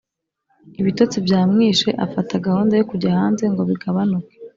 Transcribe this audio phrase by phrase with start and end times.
[0.81, 4.33] ibitotsi byamwishe afata gahunda yo kujya hanze ngo bigabanuke